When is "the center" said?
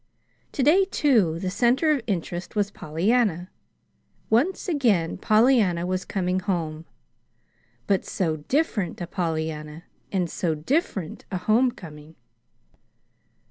1.37-1.91